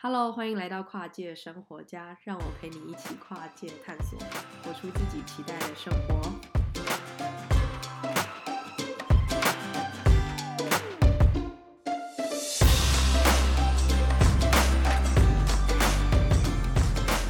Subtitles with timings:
[0.00, 4.16] Hello，欢迎来到跨界生活家，让我陪你一起跨界探索，
[4.62, 6.22] 活出自己期待的生活。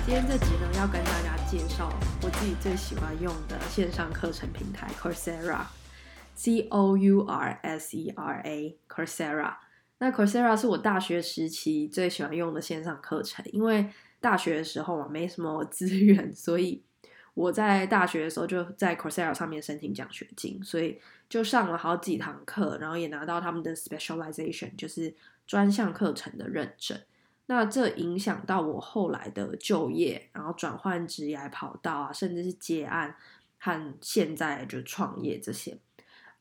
[0.05, 1.91] 今天这集呢，要跟大家介绍
[2.23, 9.57] 我自己最喜欢用的线上课程平台 Coursera，C O U R S E R A，Coursera。
[9.99, 13.91] 那 Coursera 是我大学时期最喜欢用的线上课程，因为
[14.21, 16.83] 大学的时候嘛没什么资源，所以
[17.35, 25.15] 我在大学的时候就在 Coursera 上面申请奖学金，所以就上了好几堂课，然后也拿到他们的 specialization，就是
[25.47, 26.97] 专项课程的认证。
[27.47, 33.17] 那这影响到我后来的就业，然后转换职业跑道啊，甚至是接案
[33.59, 35.79] 和现在就创业这些，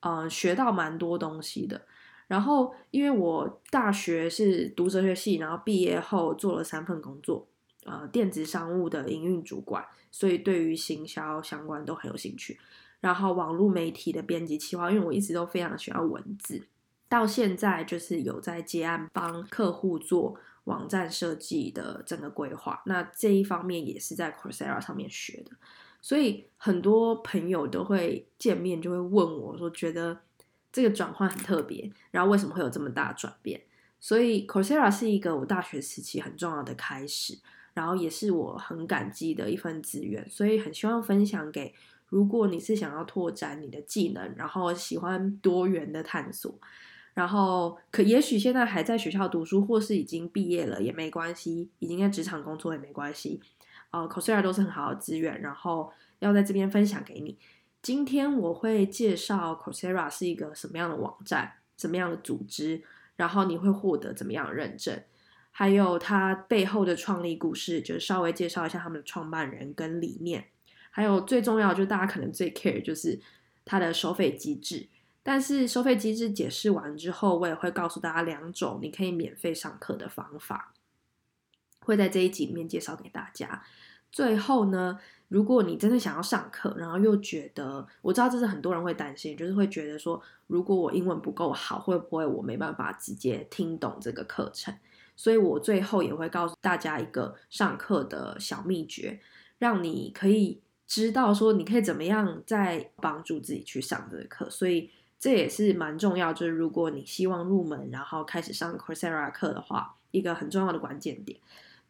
[0.01, 1.81] 嗯，学到蛮多东西的。
[2.27, 7.47] 然后，因为我大学是读哲学系，然后毕业后做了三份工作，
[7.85, 12.59] 呃，电子商务的营运主管，所以对于行销相关都很有兴趣。
[12.99, 16.67] 然后网络媒体的编辑企划，因为我一直都非常喜欢文字，
[17.07, 22.81] 到现在就是有在接案帮客户做网站设计的整个规划。
[22.87, 25.51] 那这一方面也是在 Coursera 上面学的，
[26.01, 30.19] 所以很多朋友都会见面就会问我说，觉得。
[30.77, 33.59] 这个转换很特别，然后为什么会有这么大的转变？
[33.99, 37.35] 所以 Coursera 是一个我大学时期很重要的开始，
[37.73, 41.73] 然后也是我很感激的一份资源，所以很希望分享给
[42.09, 46.53] 如果你是想要拓展你的技能，然后喜欢多元的探索，
[47.15, 53.41] 然后可也许现在还在学校读书，或是已经毕业了也没关系，已经在职场工作也没关系，
[53.89, 57.35] 呃，Coursera 都是很好的资源，然后要在这边分享给你。
[57.87, 62.83] 今天我会介绍 Coursera 是一个什么样的网站，什么样的组织，
[63.15, 65.01] 然后你会获得怎么样的认证，
[65.51, 70.49] 还有它背后的创立故事，就是稍微介绍一下他们的创办人跟理念，
[70.89, 73.21] 还有最重要就是大家可能最 care 就是
[73.63, 74.89] 它的收费机制。
[75.23, 80.73] 但是收费机制解释完之后，我也会告诉大家两种你可以免费上课的方法，
[81.79, 83.63] 会在这一集里面介绍给大家。
[84.09, 94.73] 最后呢，如果你真的想要上课，然后又觉得，我知道这是很多人会担心，就是会觉得说，如果我英文不够好，会不会我没办法直接听懂这个课程？
[95.17, 99.19] 所以我最后也会告诉大家一个上课的小秘诀，
[99.57, 104.49] 让你可以知道说，你可以怎么样再帮助自己去上这个课。
[104.49, 104.89] 所以
[105.19, 111.37] 这也是蛮重要，就是如果你希望入门，然后开始上 Coursera 课的话，一个很重要的关键点。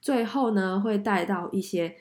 [0.02, 1.98] 最后呢，会带到一些。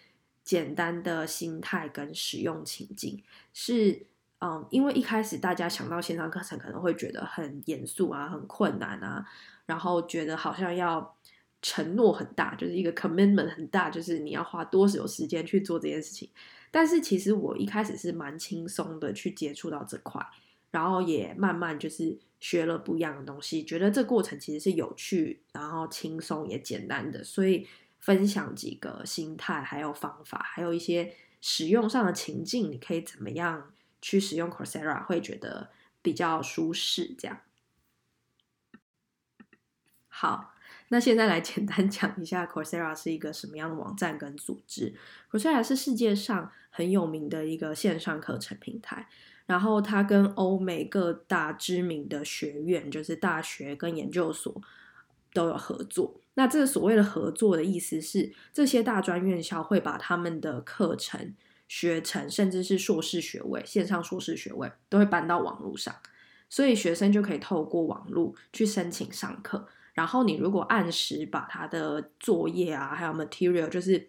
[0.46, 3.20] 简单的心态跟使用情境
[3.52, 4.06] 是，
[4.38, 9.26] 嗯，因为一开始大家想到线上课程，可能会觉得很严肃啊，很困难啊，
[9.66, 11.16] 然后觉得好像要
[11.60, 16.30] 承诺很大，就是一个 commitment 很大，就是你要花多少时间去做这件事情。
[16.70, 20.24] 但是其实我一开始是蛮轻松的去接触到这块，
[20.70, 27.66] 然后也慢慢就是学了不一样的东西，觉得这过程其实是有趣，然后轻松也简单的，所以。
[28.06, 35.70] 分享几个心态，还有方法，还有一些使用上的情境，你可以怎么样去使用 Coursera 会觉得
[36.02, 37.16] 比较舒适？
[37.18, 37.40] 这样。
[40.06, 40.54] 好，
[40.90, 44.94] 那现在来简单 讲一下 Coursera 是一个什么样的网站跟组织。
[45.28, 49.08] Coursera 是世界上很有名的一个线上课程平台，
[49.46, 54.62] 然后它跟欧美各大知名的学院，就是大学跟研究所
[55.36, 56.18] 都有合作。
[56.34, 61.34] 那这个所谓的合作的意思是，这些大专院校会把他们的课程、
[61.68, 65.94] 学程，甚至是硕士学位、线上硕士学位，都会搬到网络上，
[66.48, 69.66] 所以学生就可以透过网络去申请上课。
[69.94, 74.08] 然后你如果按时把他的作业啊，还有 material，就是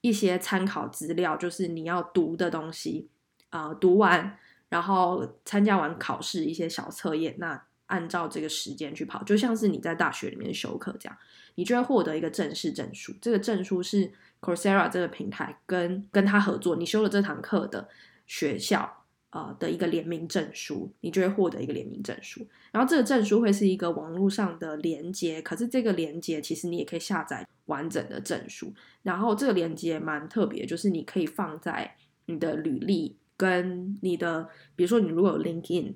[0.00, 3.08] 一些参考资料，就是你要读的东西
[3.50, 4.38] 啊，读完，
[4.68, 7.64] 然后参加完考试一些小测验，那。
[7.86, 11.16] 按照这个时间去跑，就像是你在大学里面修课这样，
[11.54, 13.14] 你就会获得一个正式证书。
[13.20, 14.10] 这个证书是
[14.40, 17.88] Coursera 这个平台跟跟他合作，你修了这堂课的
[18.26, 22.46] 学校呃的一个联名证书，你就会获得一个联名证书。
[22.72, 28.72] 然后这个证书会是一个网络上的连接，可是这个连接其实你也可以下载完整的证书。
[29.02, 35.94] 然后这个连接蛮特别，就是你可以放在你的履历跟你的，比如说你如果有 LinkedIn。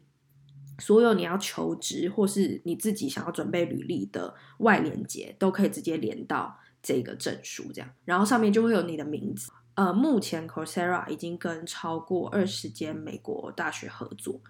[0.80, 9.52] 所有你要求职或是你自己想要准备履历的外连接，都可以直接连到这个证书，这样，然后上面就会有你的名字。
[9.74, 14.40] 呃，目前 Coursera 已经跟超过二十间美国大学合作，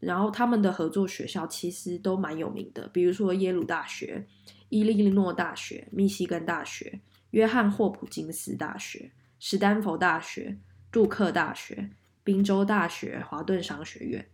[0.00, 4.26] 然后他们的合作学校其实都蛮有名的，比如说耶鲁大学、
[4.68, 10.58] 伊利诺大学、密西根大学、约翰霍普金斯大学、史丹佛大学、
[10.90, 11.90] 杜克大学、
[12.22, 14.26] 宾州大学、华顿商学院，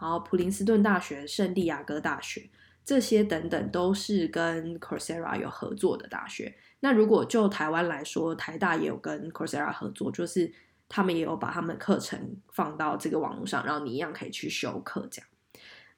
[0.00, 2.48] 然后普林斯顿大学、圣地亚哥大学，
[2.84, 6.54] 这些等等都是跟 Coursera 有合作的大学。
[6.80, 10.52] 那如果就台湾来说，台大也有跟 Coursera 合作，就是
[10.88, 15.28] 他们也有把他们的课程放到这个网络上，然后你一样可以去修课这样。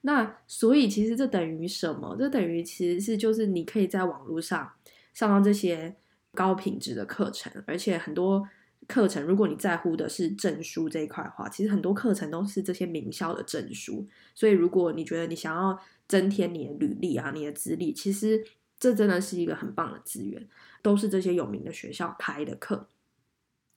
[0.01, 2.15] 那所以其实这等于什么？
[2.17, 4.71] 这等于其实是就是你可以在网络上
[5.13, 5.93] 上到这些
[6.33, 8.47] 高品质的课程，而且很多
[8.89, 14.07] 课程，如果你在乎的是证书这一块的话，其实很多课程都是这些名校的证书。
[14.33, 18.43] 所以如果你觉得你想要增添你的履历啊，你的资历，其实
[18.79, 20.49] 这真的是一个很棒的资源，
[20.81, 22.89] 都是这些有名的学校开的课。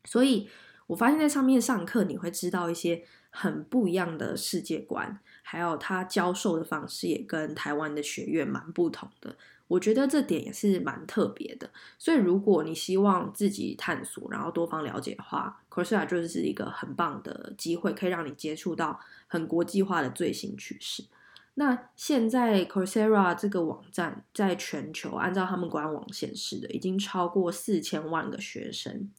[0.04, 0.48] 所以
[0.86, 5.20] 我发现，在上面上课，你会知道一些很不一样的世界观。
[5.42, 9.36] 还有他教授的方式也跟台湾的学院蛮不同的，
[9.68, 11.70] 我觉得这点也是蛮特别的。
[11.98, 21.04] 所以如果你希望自己探索，然后多方了解的话，Coursera 就是一个很棒的机会，可以让你接触到很国际化的最新趋势。
[21.54, 29.10] 那现在 Coursera 这个网站在全球，按照他们官网显示的，已经超过四千万个学生，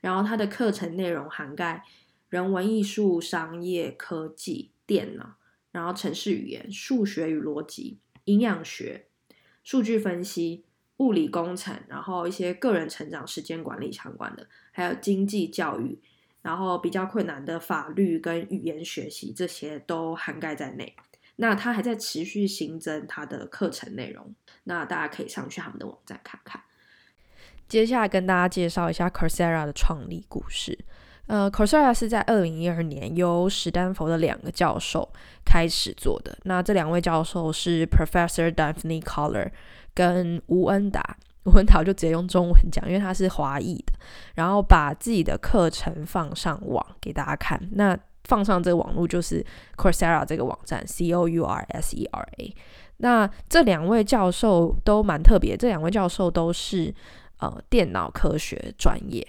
[0.00, 1.84] 然后它的课程内容涵盖
[2.28, 5.36] 人文艺术、商业、科技、电脑。
[5.72, 9.08] 然后，城市语言、数学与逻辑、营养学、
[9.66, 10.64] 数据分析、
[10.98, 15.98] 物理工程，然后一些个人成长、时间管理相关的，还有经济教育，
[16.40, 20.94] 然后比较困难的法律跟语言学习，这些都涵盖在内。
[21.34, 24.32] 那它还在持续新增它的课程内容，
[24.62, 26.62] 那大家可以上去他们的网站看看。
[27.66, 30.78] 接下来跟大家介绍一下 Coursera 的创立故事。
[31.26, 35.08] 呃，Coursera 是在二零一二年由史丹佛的两个教授
[35.44, 36.36] 开始做的。
[36.44, 39.50] 那这两位教授是 Professor Daphne Koller
[39.94, 41.16] 跟吴恩达。
[41.44, 43.92] 吴恩达就直接用中文讲，因为他是华裔的。
[44.34, 47.60] 然后把自己的课程放上网给大家看。
[47.72, 49.44] 那放上这个网络就是
[49.76, 52.54] Coursera 这个网站，C O U R S E R A。
[52.98, 56.92] 那这两位教授都蛮特别，这两位教授都是
[57.38, 59.26] 呃电脑科学专业。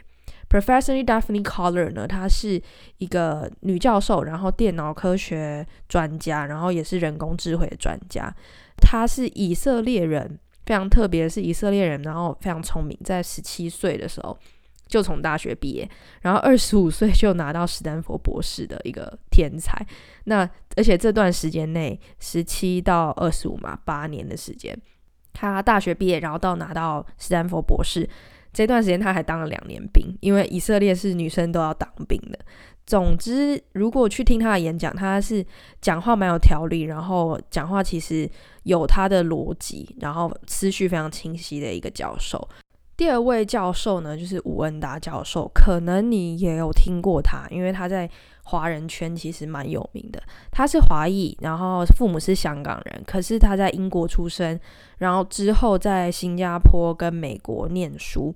[0.49, 2.61] Professor Daphne Koller 呢，她是
[2.99, 8.33] 一个女教授，然后电脑科学专家，然后也是人工智慧的专家。
[8.77, 14.37] 她是以色列人，非常特别的是以色列人，然后非常聪明，在十七岁的时候
[14.87, 15.89] 就从大学毕业，
[16.21, 19.85] 然后二十五岁就拿到史丹佛博士的一个天才。
[20.25, 24.79] 那而且这段时间内，十七到二十五嘛，八年的时间，
[25.33, 28.09] 她大学毕业，然后到拿到史丹佛博士。
[28.57, 32.39] 这段时间他还当了两年兵，因为以色列是女生都要当兵的。
[32.87, 35.45] 总之，如果去听他的演讲，他是
[35.79, 38.27] 讲话蛮有条理，然后讲话其实
[38.63, 42.49] 有他的逻辑，然后思绪非常清晰的一个教授。
[42.95, 48.09] 第二位教授呢，就是吴恩达教授，可能你也有听过他，因为他在
[48.47, 50.23] 华人圈其实蛮有名的。
[50.51, 54.59] 他是华裔，然后父母是香港人，可是他在英国出生，
[54.97, 58.33] 然后之后在新加坡跟美国念书。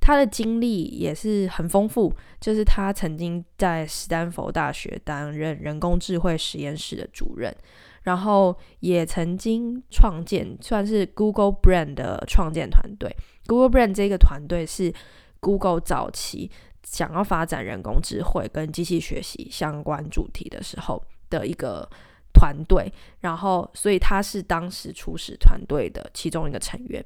[0.00, 7.54] 他的经历也是很丰富，就是他曾经在斯丹佛大学担任人工智慧实验室的主任。
[8.02, 13.10] 然后也曾经创建，算是 Google Brain 的创建团队。
[13.46, 14.92] Google Brain 这个团队是
[15.40, 16.50] Google 早期
[16.84, 21.88] 想要发展人工智慧跟机器学习相关主题的时候的一个
[22.32, 22.92] 团队。
[23.20, 27.04] 然后，所以他是当时初始团队的其中一个成员。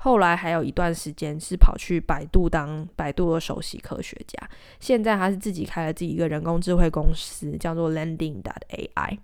[0.00, 4.48] 后来还有一段时间是跑去百度当百度的首席科学家。
[4.78, 9.18] 现在他是自己开了自己一个人工智慧公司，叫做 Landing.AI。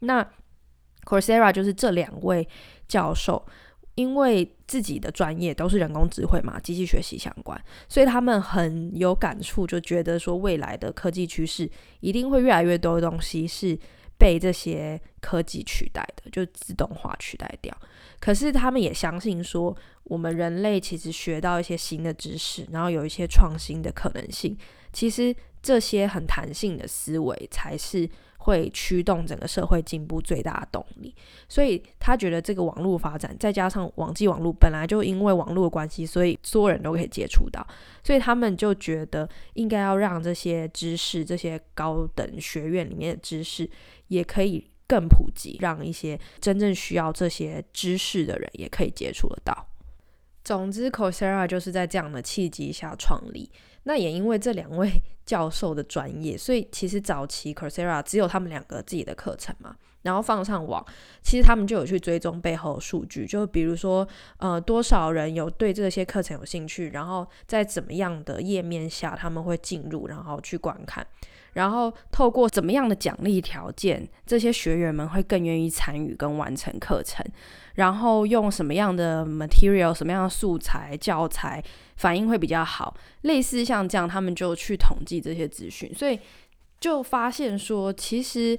[0.00, 0.26] 那
[1.04, 2.48] Coursera 就是这两位
[2.88, 3.46] 教授，
[3.96, 11.70] 因为自己的专业都是人工智慧嘛，机器学习相关，所以他们很有感触，就觉得说未来的科技趋势
[12.00, 13.78] 一定会越来越多的东西是
[14.18, 17.76] 被这些科技取代的，就自动化取代掉。
[18.18, 24.56] 可是他们也相信说，我们人类其实学到一些新的知识，然后有一些创新的可能性，
[24.92, 28.08] 其实这些很弹性的思维才是。
[28.44, 31.14] 会驱动整个社会进步最大的动力，
[31.48, 37.66] 所以他觉得这个网络发展，再加上网际网络本来就因为网络的关系，所以所有人都可以接触到，
[38.02, 43.68] 所以他们就觉得应该要让这些知识，这些高等学院里面的知识
[44.08, 49.66] 也可以更普及，让一些真正需要这些知识的人也可以接触得到。
[50.44, 53.50] 总之 c o r s e r a 就是在这样的契机下创立。
[53.84, 54.90] 那也因为这两位
[55.24, 60.84] 教授的专业，所以其实早期 Coursera 只有他们两个自己的课程嘛，然后放上网，
[61.22, 71.06] 其实他们就有去追踪背后的数据，就比如说，呃，多少人有对这些课程有兴趣，然后在怎么样的页面下他们会进入，然后去观看。
[71.54, 77.24] 然后透过怎么样的奖励条件，这些学员们会更愿意参与跟完成课程。
[77.74, 81.60] 然后用什么样的 material、什么样的素材、教材
[81.96, 82.96] 反应会比较好？
[83.22, 86.16] 类似像这样，他们就去统计这些资讯，所以
[86.78, 88.56] 就发现说，其实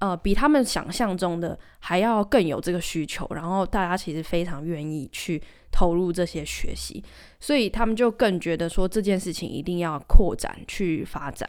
[0.00, 3.24] 呃比他们想象中的还要更有这个需求。
[3.30, 5.40] 然后大家其实非常愿意去
[5.70, 7.00] 投入这些学习，
[7.38, 11.48] 所以他们就更觉得说这件事情一定要扩展去发展。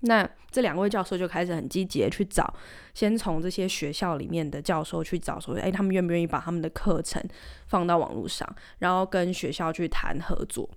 [0.00, 2.54] 那这两位教授就开始很积极的去找，
[2.94, 7.22] 先从这些学校里面的教授去找，说，诶，他们愿不愿意把他们的课程
[7.66, 10.70] 放到网络上，然后跟学校去谈合作。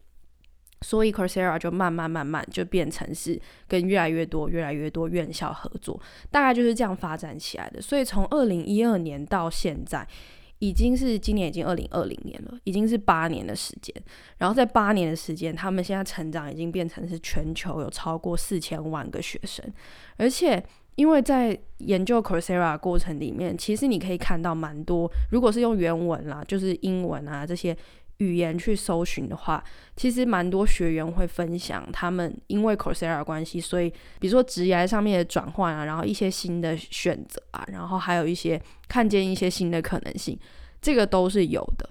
[0.82, 6.02] 所以 Coursera 就慢慢慢慢就变成是跟越来越多、越来越多院校合作，
[6.32, 7.80] 大概就是这样发展起来的。
[7.82, 10.08] 所以从二零一二年到现在。
[10.62, 13.92] 已经是今年已经二零二零年了，已经是八年的时间。
[14.38, 19.66] 然后在八年的时间，他们现在成长已经变成是全球有超过四千万个学生。
[20.18, 20.64] 而且，
[20.96, 27.76] 因为在研究 Coursera 过程里面，其实你可以看到蛮多，如果是用原文啦，就是英文啊这些。
[28.22, 29.64] 语言去搜寻的话，
[29.96, 40.40] 其实蛮多学员会分享他们因为 Coursera 关系，所以比如说职业上面的转换啊，然后一些新的选择啊，然后还有一些看见一些新的可能性，
[40.80, 41.90] 这个都是有的。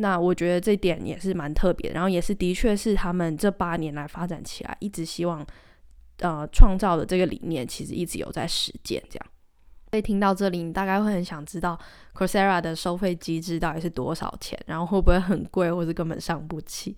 [0.00, 5.46] 那我觉得这点也是蛮特别，然后也是的确是他们这八年来发展起来，一直希望
[6.18, 9.26] 呃创造的这个理念，其实一直有在实践这样。
[9.90, 11.78] 所以听到这里，你大概会很想知道
[12.14, 16.96] Coursera 的收费机制到底是多少钱，然后会不会很贵，或是根本上不起？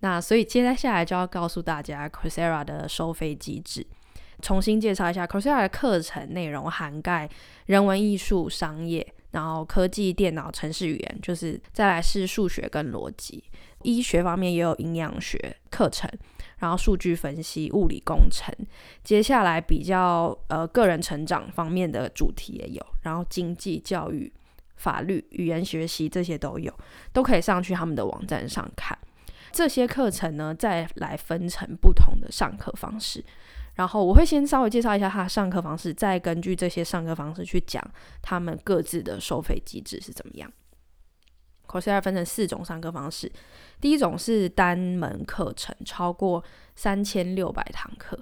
[0.00, 3.86] 那所以接下来就要告诉大家 Coursera 的收费机制。
[4.40, 7.28] 重新介绍一下 Coursera 的课程内容，涵盖
[7.66, 13.42] 人文、艺术、商业，然后科技、电脑、程式语言，就是再来是数学跟逻辑。
[13.82, 16.10] 医学方面也有营养学课程。
[16.58, 18.52] 然后数据分析、物理工程，
[19.04, 24.32] 接下来比较呃个人成长方面的主题也有，然后经济、教育、
[24.74, 26.72] 法律、语言学习这些都有，
[27.12, 28.98] 都可以上去他们的网站上看。
[29.52, 33.24] 这些课程呢，再来分成不同的上课方式。
[33.74, 37.80] 然后我会先稍微介绍一下他上课方式，再根据这些上课方式去讲
[38.20, 40.52] 他们各自的收费机制是怎么样。
[41.68, 43.30] Cosia 分成四种上课方式，
[43.80, 46.42] 第一种是单门课程，超过
[46.74, 48.16] 三千六百堂课；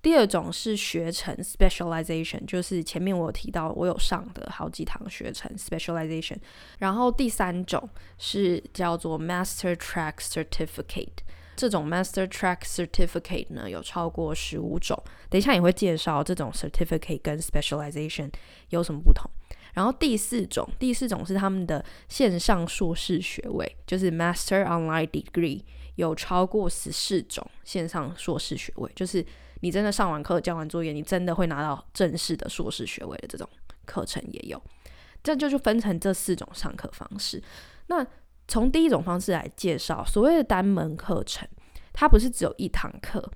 [0.00, 6.38] 第二种是学程 （specialization），就是前面我有提到我有上的好几堂学程 （specialization）。
[6.78, 7.88] 然后第三种
[8.18, 11.18] 是叫做 Master Track Certificate，
[11.54, 18.30] 这种 Master Track Certificate 呢有超过十五种，等一下也会介绍这种 Certificate 跟 specialization
[18.70, 19.30] 有什么不同。
[19.74, 25.62] 然后第四种，第四种是他们的线上硕士学位，就是 Master Online Degree，
[25.94, 29.24] 有超过十四种线上硕士学位，就是
[29.60, 33.48] 你真的上完课、交完作业，你真的会拿到正式的硕士学位的这种
[33.86, 34.62] 课程也有。
[35.22, 37.42] 这就就分成这四种上课方式。
[37.86, 38.06] 那
[38.46, 41.48] 从第一种方式来介绍，所谓的单门课程，
[41.94, 43.26] 它不是只有一堂课，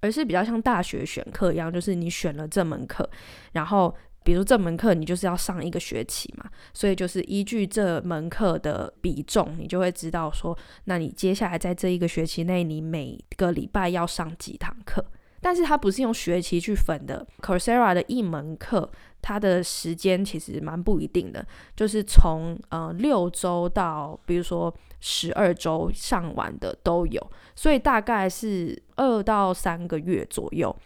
[0.00, 3.08] 而是比较像大学选课一样，就是你选了这门课，
[3.52, 3.96] 然后。
[4.28, 6.44] 比如这门课你就是要上一个学期嘛，
[6.74, 10.54] 所以就是依据这门课的比重，你就会知道说，
[10.84, 15.02] 那你接下来在这一个学期内，你每个礼拜要上几堂课。
[15.40, 18.90] 但是它不是用学期去分的，Coursera 的一门课，
[19.22, 24.70] 它的时间其实蛮不一定的，就是从呃六周到比如说
[25.00, 30.76] 十二周上完的都有，所以大概是二到三个月左右，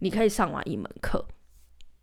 [0.00, 1.24] 你可以上完一门课。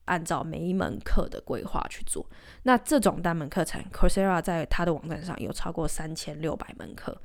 [0.08, 2.26] 按照每一门课的规划去做，
[2.64, 7.16] 那这种单门课程，Coursera 在它的网站上有超过三千六百门课，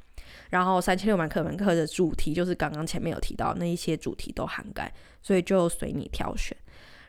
[0.50, 6.56] 然后三千六百课门课的主题就是刚刚前面有提到那一些主题都涵盖，所以就随你挑选。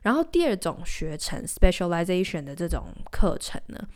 [0.03, 3.87] 然后第二种学程 specialization 的这种课程呢，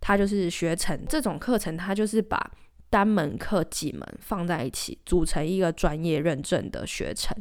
[0.00, 2.50] 它就是学程这种课程，它就是把
[2.88, 7.36] 单门课几门放在一起，组成一个专业认证的学程。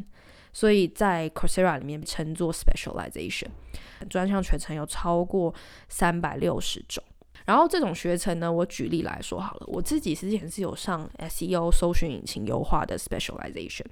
[0.54, 3.48] 所以在 Coursera 里面称作 specialization，
[4.10, 5.54] 专项学程有超过
[5.88, 7.04] 三百六十种。
[7.46, 13.86] 然后这种学程呢，我举例来说好了，我自己之前是有上 SEO 搜寻引擎优化的 specialization。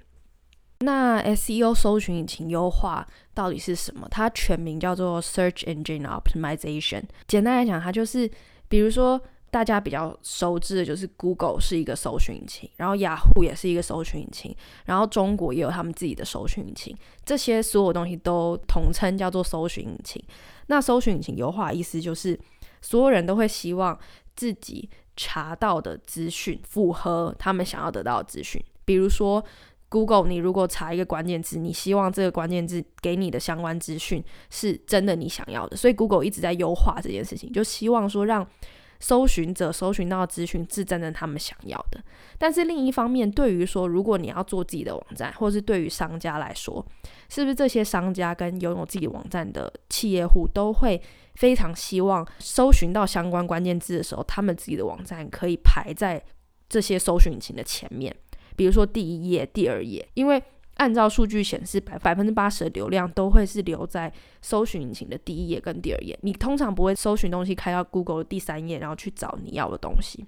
[0.80, 4.06] 那 SEO 搜寻引擎优化到底是什么？
[4.10, 7.04] 它全名叫做 Search Engine Optimization。
[7.26, 8.30] 简单来讲，它就是
[8.68, 9.20] 比如说。
[9.56, 16.94] 大家比较熟知的就是 Google 是一个搜寻引擎，然后雅虎也是一个搜寻引擎，然后中国也有他们自己的搜寻引擎，
[17.24, 20.22] 这些所有东西都统称叫做搜寻引擎。
[20.66, 22.38] 那搜寻引擎优化的意思就是，
[22.82, 23.98] 所有人都会希望
[24.34, 28.62] 自己查到的资讯符合他们想要得到的资讯。
[28.84, 29.42] 比如说
[29.88, 38.46] Google，你如果查一个关键字，你希望这个关键字给你的相关资讯是真的你想要的，所以 Google 一直在优化这件事情，就希望说让
[39.00, 42.02] 搜寻者搜寻到的资讯是真的他们想要的。
[42.38, 46.84] 但是另一方面，对于说如果你要做自己的网站，或是对于商家来说，
[47.28, 51.00] 是不是这些商家跟拥有自己网站的企业户都会
[51.34, 56.22] 非常希望搜寻到相关关键字的时候，他们自己的网站可以排在
[56.68, 58.14] 这些搜寻引擎的前面，
[58.56, 60.42] 比如说第一页、第二页，因为。
[60.76, 66.18] 按照数据显示，百百分之八十的流量都会是留在搜寻引擎的第一页跟第二页。
[66.22, 70.24] 你通常不会搜寻东西开到 Google 第三页，然后去找你要的东西。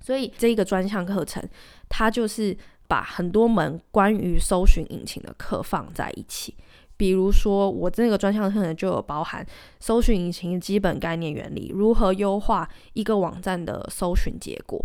[0.00, 1.42] 所以这个专项课程，
[1.88, 2.56] 它就是
[2.88, 6.54] 把很多门关于搜寻引擎的课放在一起。
[7.00, 9.42] 比如说，我这个专项课程就有包含
[9.78, 14.78] 搜寻引擎基本概念原理，如何优化一个网站的搜寻结果，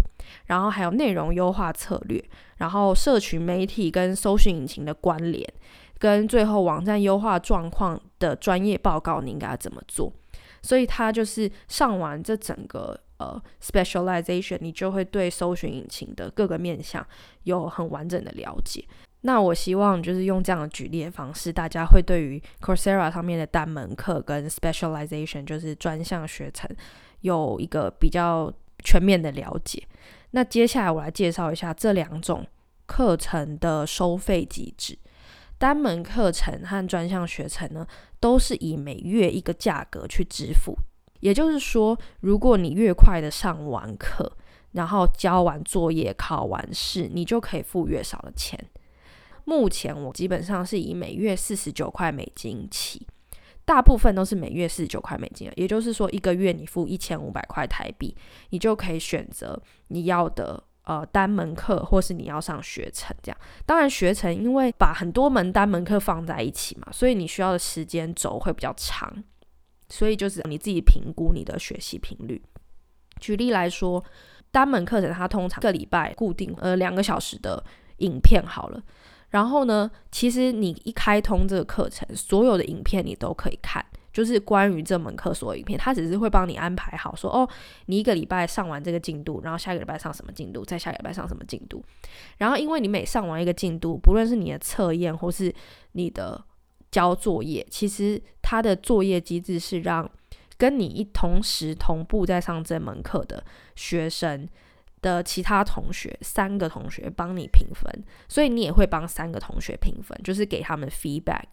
[0.46, 2.24] 然后还有内容优化策略，
[2.56, 5.46] 然后社群媒体跟搜寻引擎的关联，
[6.00, 10.14] 跟最后网站优化状况的专业报告，你应该怎么做？
[10.62, 17.06] 所以它就是上完这整个呃 specialization，你就会对搜寻引擎的各个面向
[17.44, 18.86] 有很完整的了解。
[19.26, 26.70] 那我希望就是用这样的举例的方式，大家会对于 Coursera 上面的单门课跟 specialization，就是专项学程，
[27.22, 28.54] 有一个比较
[28.84, 29.84] 全面的了解。
[30.30, 32.46] 那接下来我来介绍一下这两种
[32.86, 34.96] 课程的收费机制。
[35.58, 37.88] 单门课程和专项学程呢，
[38.20, 40.78] 都是以每月一个价格去支付。
[41.22, 44.32] 也就是说，如果你越快的上完课，
[44.74, 48.64] 然后交完作业、考完试，你就可以付越少的钱。
[49.46, 53.08] 目前我基本上是以每月四十九块美金起，
[53.64, 58.16] 大部分都是每月四十九块美金，也就是说一个月你付一千五百块台币，
[58.50, 63.38] 你就可以选择你要的呃单门课，或是你要上学程这样。
[63.66, 69.24] 当然学程因为把很多门单门课放在一起嘛，所以你需要的时间轴会比较长，
[69.90, 72.42] 所以就是你自己评估你的学习频率。
[73.20, 74.04] 举例来说，
[74.52, 77.64] 单门课程它通常个礼拜固定呃两个小时的
[77.98, 78.84] 影片好了。
[79.30, 87.50] 然后呢，其实你一开通这个课程，所有的影片你都可以看，就是关于这门课所有影片，它只是会帮你安排好说，哦，
[87.88, 91.84] 你一个礼拜上完这个进度，然后下个礼拜上什么进度，再下个礼拜上什么进度。
[92.38, 95.54] 然后因为你每上完一个进度，不论是你的测验或是
[95.94, 96.42] 你的
[96.90, 100.10] 交作业，其实它的作业机制是让
[100.58, 103.44] 跟你一同时同步在上这门课的
[103.76, 104.48] 学生。
[105.06, 107.88] 的其他同学，三个同学帮你评分，
[108.28, 111.44] 所以你也会帮三个同学评分，就是给他们 feedback。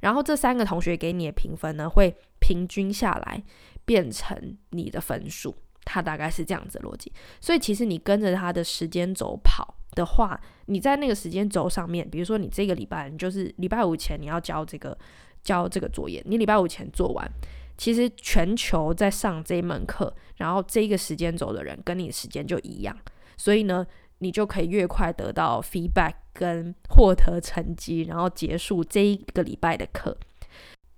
[0.00, 3.42] 然后这三个同学给你的评分呢，会平均下来
[3.84, 7.12] 变成你的分数，它大概是这样子的逻辑。
[7.42, 14.96] 所以其实你跟着他的时间轴跑的话，你在那个时间轴上面，比如说你这个礼拜，你就是礼拜五前你要交这个
[15.42, 17.30] 交这个作业，你礼拜五前做完。
[17.76, 22.96] 其实全球在上这一门课，然后这个时间轴的人跟你的时间就一样，
[23.36, 23.86] 所以呢，
[24.18, 30.16] 你就可以越快得到 feedback 跟获得成绩，然后结束这一个礼拜的课。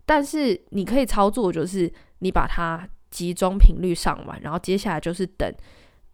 [0.04, 5.52] 但是你可以操作，就是你把它集中频率上完，然后接下来就是等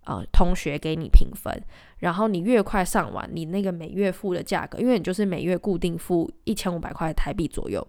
[0.05, 1.53] 呃同学给你评分，
[1.99, 7.87] 然后你越快上完，你那个每月付的价格，因为你就是每月固定付一千五百块台币左右。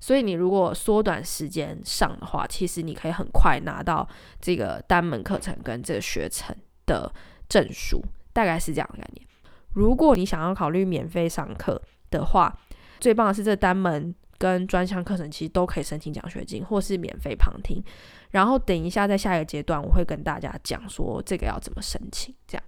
[0.00, 4.08] 所以你如果缩短时间上的话，其实你可以很快拿到
[4.40, 6.54] 这个单门课程跟这个学程
[6.86, 7.12] 的
[7.48, 9.26] 证书，大概是这样的概念。
[9.74, 11.80] 如果你想要考虑免费上课
[12.10, 12.56] 的话，
[13.00, 17.82] 最棒的是这单门跟专项课程其实都可以申请奖学金或是免费旁听。
[18.30, 22.64] 然后等一下在下一个阶段我会跟大家讲说这个要怎么申请，这样。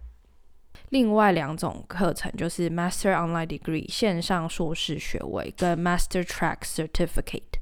[0.90, 7.59] 另外两种课程就是 Master Online Degree 线上硕士学位跟 Master Track Certificate。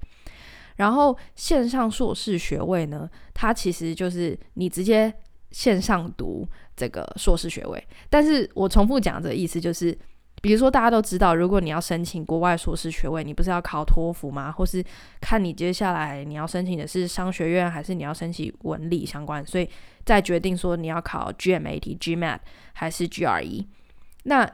[0.76, 5.12] 然后线上硕士学位呢，它其实就是你直接
[5.50, 7.82] 线上读这个硕士学位。
[8.10, 9.96] 但是我重复讲的意思就是。
[10.40, 14.52] 比如说，大家都知道，如果你要申请国外硕士学位，你不是要考托福吗？
[14.52, 14.84] 或是
[15.20, 19.68] 看你接下来你要申请的是商学院，还是你要申请文理相关，所以
[20.04, 22.38] 再决定说你要考 GMAT、GMAT
[22.72, 23.66] 还是 GRE。
[24.24, 24.48] 那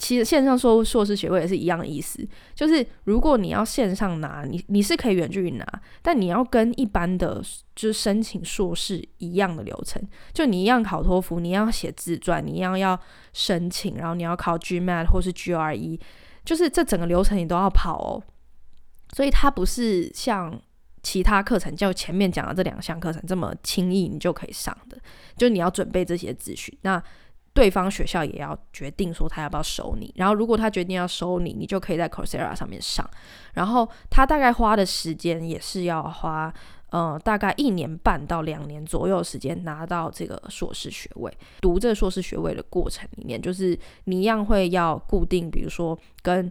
[0.00, 7.42] 其实线上硕硕士学位也是一样的意思，就是如果你要线上拿，你你是可以远距离拿，但你要跟一般的
[7.76, 12.98] 就是申请硕士一样的流程，就你一样考托福，你要写自传，你一样要
[13.34, 16.00] 申请，然后你要考 GMAT 或是 GRE，
[16.46, 18.22] 就是这整个流程你都要跑哦。
[19.14, 20.58] 所以它不是像
[21.02, 24.96] 其他课程，就前面讲的这两项课程这么轻易你就可以上的，
[25.36, 26.74] 就你要准备这些资讯。
[26.80, 27.02] 那
[27.52, 33.08] 对方学校也要决定说他要不要收你，然后如果他决定要收你，你就可以在 Coursera 上面上。
[33.54, 36.52] 然后他大概花的时间也是要花，
[36.90, 41.32] 呃，大概一年半到两年左右时间拿到这个硕士学位。
[41.60, 46.50] 读这个硕士学位的过程里面，就是你一样会要固定，比如说跟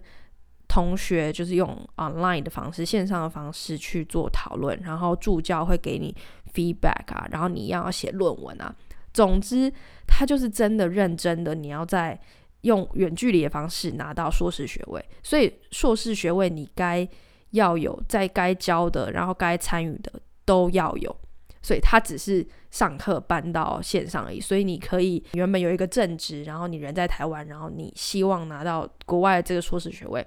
[0.67, 6.13] 同学就是用 online 的方式、线上的方式去做讨论，然后助教会给你
[6.53, 8.75] feedback 啊，然后你一样要写论文啊。
[9.19, 9.69] 总之，
[10.08, 12.17] 他就是真的认真的，你要在
[12.62, 15.03] 用远距离的方式拿到硕士学位。
[15.21, 17.05] 所以硕士学位你该
[17.49, 20.10] 要有，在该教的，然后该参与的
[20.45, 21.13] 都要有。
[21.62, 24.39] 所以他只是上课搬到线上而已。
[24.39, 30.25] 所以你可以原本有一个正职，然后你人在台湾，然后你希望拿到国外的这个硕士学位，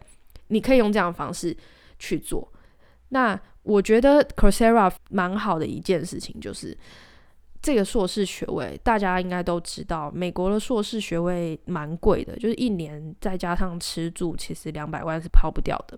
[0.48, 1.56] 你可以用这样的方式
[1.98, 2.46] 去做。
[3.08, 6.76] 那我觉得 Coursera 蛮好的一件事情就是。
[7.62, 15.96] 这个硕士学位，大家应该都知道，美国的硕士学位蛮贵的，就是一年再加上吃住，其实两百万是抛不掉的。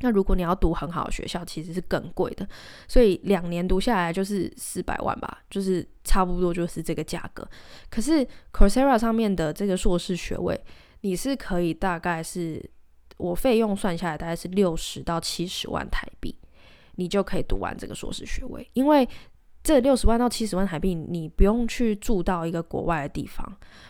[0.00, 2.46] 那如果你要读很好的学校，其实是更贵的，
[2.86, 7.48] 所以两年读下来就是四百万吧，就是差不多就是这个价格。
[7.88, 10.62] 可是 Coursera 上面的这个硕士学位，
[11.00, 12.62] 你是可以大概是
[13.16, 16.38] 我费用算下来大概是六十到七十万台币，
[16.96, 19.08] 你就可以读完这个硕士学位，因为。
[19.66, 23.44] 这六十万到七十万台币，你不用去住到一个国外的地方，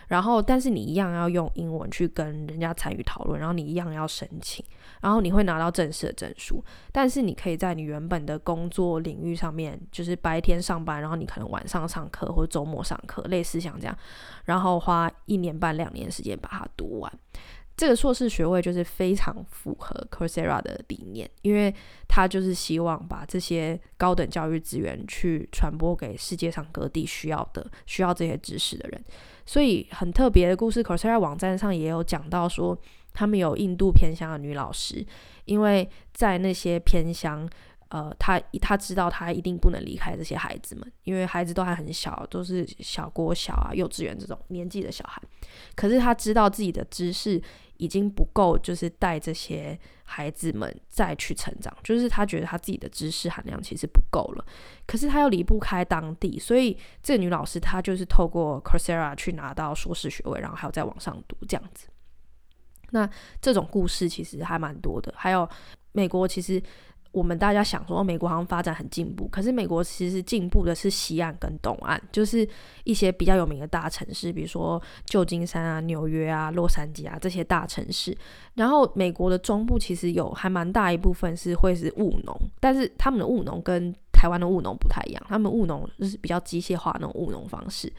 [0.07, 4.65] 然后但是你一样要用英文去跟人家参与讨论，然后你一样要申请，
[5.01, 6.65] 然后你会拿到正式的证书。
[6.91, 13.95] 但是你可以在你原本的工作领域上面，就是白天上班，然后你可能晚上上课或者周末上课，类似像这样，
[14.45, 17.19] 然后花一年半两年时间把它读完。
[17.77, 21.73] 这个硕士学位就是非常符合 Coursera 的理念，因为
[22.07, 29.05] 他就是希望把这些高等教育资源去传播给世界上各地需要的、需要这些知识的人。
[29.45, 32.77] 所以很特别的故事，Coursera 网站上也有讲到说，
[33.13, 35.05] 他们有印度偏乡的女老师，
[35.45, 37.47] 因为在那些偏乡。
[37.89, 45.21] 呃，他他知道他一定不能离开这些孩子们，因为孩子都还很小，都是小国小啊、幼稚园这种年纪的小孩。
[45.73, 47.41] 可是他知道自己的知识
[47.77, 54.45] 已经不够，就是带这些孩子们再去成长，就是他觉得他自己的知识含量其实不够了。
[54.85, 61.87] 可是他又离不开当地，所以这个女老师她就是透过 Coursera 去拿到硕士学位，然后还要再往上读这样子。
[62.89, 63.09] 那
[63.41, 65.47] 这种故事其实还蛮多的，还有
[65.93, 66.61] 美国其实。
[67.17, 72.47] 我们大家想说，美国好像发展很进步，可是美国其实进步的是西岸跟东岸，就是
[72.83, 78.15] 一些比较有名的大城市，比如说旧金山啊、纽约啊、洛杉矶啊这些大城市。
[78.53, 87.91] 然后美国的中部其实有还蛮大一部分是会是务农，但是他们的务农跟台湾的务农不太一样，他们务农就是比较机械化那种务农方式。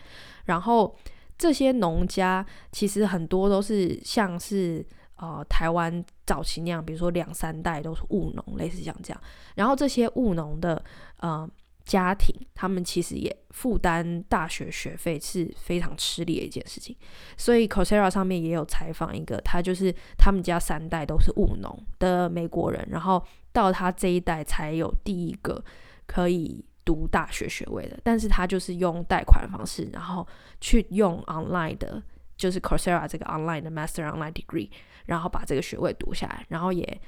[0.44, 0.96] 然后
[1.36, 4.86] 这些农家其实很多都是像是。
[5.20, 5.92] 呃，台湾
[6.28, 9.20] 早期那样，比如说两三代都是务农，类似像这样。
[9.54, 10.84] 然后这些务农的
[11.20, 11.48] 呃
[11.86, 16.94] 家庭，他们其实也负担大学学费是非常吃力的一件事情。
[17.38, 25.64] 所以 Coursera 上面也有采访一个，他就是他们家三代都是务农的美国人，然后到他这一代才有第一个
[26.06, 30.26] 可以读大学学位的，但是他就是用贷款方式，然后
[30.60, 32.02] 去用 online 的，
[32.38, 34.70] 就是 Coursera 这个 online 的 Master Online Degree。
[35.06, 37.00] 然后把这个学位读下来，然后也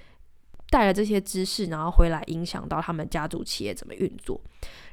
[0.71, 4.40] 带了这些知识，然后回来影响到他们家族企业怎么运作。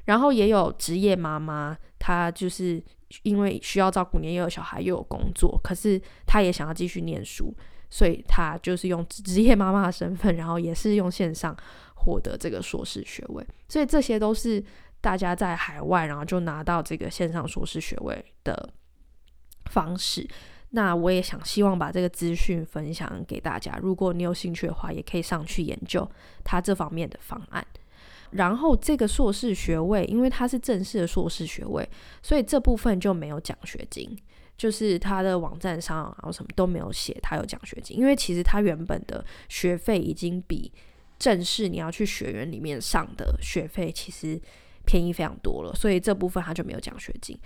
[0.04, 2.84] 然后也有职业妈妈，她就是
[3.24, 7.56] 因为需要照顾年幼小孩又有工作，可是她也想要继续念书，
[7.90, 11.56] 所以她就是用职业妈妈的身份，然后也是用线上
[11.96, 13.48] 获得这个硕士学位。
[13.70, 14.62] 所以这些都是
[15.00, 18.70] 大家在海外，然后就拿到这个线上硕士学位的
[19.70, 20.28] 方式。
[20.72, 26.10] 那我也想希望把这个资讯分享给大家，如果你有兴趣的话，也可以上去研究
[26.44, 27.66] 他这方面的方案。
[28.32, 31.90] 然后这个硕士学位，因为它是正式的硕士学位，
[32.22, 34.14] 所以这部分就没有奖学金，
[34.58, 40.70] 就是他的网站上然后什么都没有写他有奖学金，因为其实他原本的学费已经比
[41.18, 44.38] 正式你要去学院里面上的学费其实
[44.86, 47.40] 便宜非常多了，所以这部分他就没有奖学金。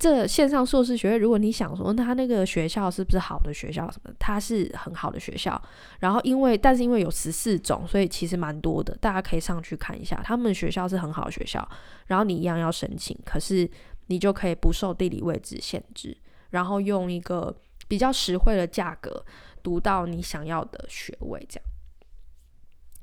[0.00, 4.10] 这线上硕士学位，如果你想说，他那个学校是不是好的学校什么？
[4.18, 5.60] 它是很好的学校。
[5.98, 10.18] 然后因为，但是因为有十四种，所以其实蛮多的，大家可以上去看一下。
[10.24, 11.68] 他们学校是很好的学校，
[12.06, 13.70] 然后你一样要申请，可是
[14.06, 16.16] 你就可以不受地理位置限制，
[16.48, 17.54] 然后用一个
[17.86, 19.22] 比较实惠的价格
[19.62, 21.64] 读到你想要的学位，这样。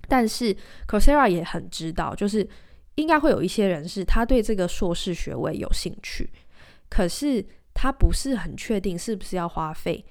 [0.08, 0.58] 但是
[0.88, 2.50] ，Kosera 也很知道，就是
[2.96, 6.28] 应该会有一些人是他对这个硕士学位有兴趣。
[6.90, 10.06] 可是他不是很确定是不是要花费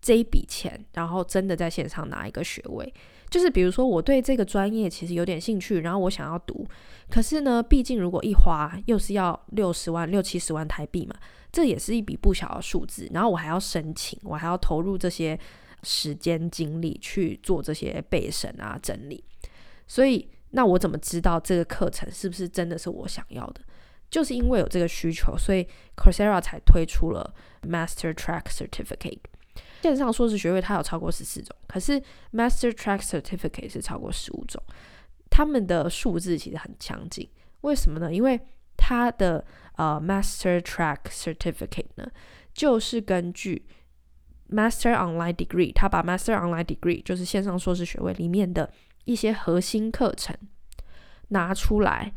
[0.00, 2.92] 这一笔钱，然后真的在线上拿一个学位。
[3.30, 6.66] 就是比如说，我对这个专业其实有点兴趣，然后我想要读。
[7.08, 11.16] 可是呢，毕竟如果一花又是要六十万、六七十万台币嘛，
[11.50, 13.08] 这也是一笔不小的数字。
[13.12, 15.38] 然后我还要申请，我还要投入这些
[15.82, 19.24] 时间精力去做这些备审啊、整理。
[19.86, 23.62] 所以，那我怎么知道这个课程是不是真的是我想要的？
[24.12, 29.20] 就是因为有这个需求，所以 Coursera 才推出了 Master Track Certificate
[29.80, 31.98] 线上硕士学位，它有超过十四种，可是
[32.30, 34.62] Master Track Certificate 是超过十五种。
[35.30, 37.26] 他们的数字其实很强劲，
[37.62, 38.12] 为什么呢？
[38.12, 38.38] 因为
[38.76, 39.42] 它的
[39.76, 42.06] 呃 Master Track Certificate 呢，
[42.52, 43.64] 就是根据
[44.50, 48.70] Master Online Degree，它把 Master Online Degree 就是线上硕士学位里面的
[49.06, 50.36] 一些核心课程
[51.28, 52.12] 拿出来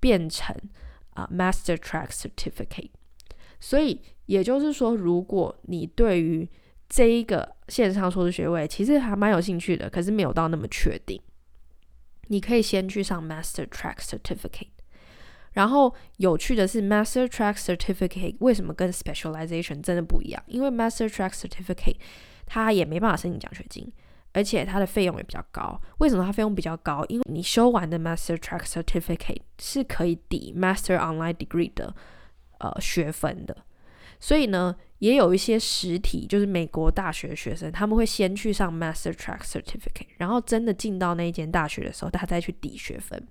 [0.00, 0.52] 变成。
[1.16, 2.90] 啊、，Master Track Certificate。
[3.58, 6.48] 所以也就是说，如果你对于
[6.88, 11.20] 这一个线上硕士学位其实还蛮有兴趣的，可是没有到那么确定，
[12.28, 14.68] 你可以先去上 Master Track Certificate。
[15.54, 20.42] 然后有趣的是，Master Track Certificate 为什么跟 Specialization 真的不一样？
[20.46, 21.96] 因为 Master Track Certificate
[22.44, 23.90] 它也没办法申请奖学金。
[24.36, 25.80] 而且它的费用也比较高。
[25.96, 27.02] 为什么它费用比较高？
[27.08, 31.94] 因为你修完的 Master Track Certificate 是可以抵 Master Online Degree 的
[32.58, 33.56] 呃学分的。
[34.20, 43.26] 所以呢，也有一些实体，就是美国大学的学生，他们会先去上 Master Track Certificate，然后真的进到那一间大学的时候，他再去抵学分。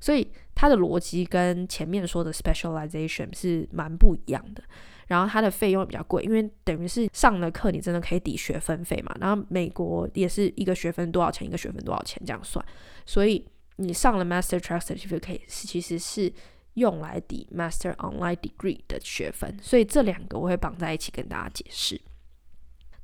[0.00, 4.62] 所以它的逻辑跟前面说的 Specialization 是蛮不一样的。
[5.08, 9.16] 然后它的费用比较贵，因为等于是上了课，你真的可以抵学分费嘛。
[9.18, 12.62] 然后美国也是一个学分多少钱，一个学分多少钱这样算。
[13.06, 13.42] 所以
[13.76, 16.30] 你上了 Master Track Certificate 其实是
[16.74, 19.56] 用来抵 Master Online Degree 的学分。
[19.62, 21.98] 所以这两个我会绑在一起跟大家解释。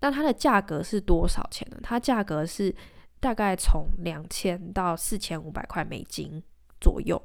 [0.00, 1.78] 那它的价格是多少钱呢？
[1.82, 2.74] 它价格是
[3.18, 6.42] 大概从两千到四千五百块美金
[6.78, 7.20] 左右，